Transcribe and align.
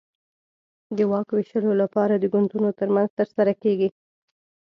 د 0.95 0.97
واک 1.11 1.27
وېشلو 1.35 1.71
لپاره 1.81 2.13
د 2.17 2.25
ګوندونو 2.33 2.69
ترمنځ 2.79 3.09
ترسره 3.19 3.53
کېږي. 3.63 3.89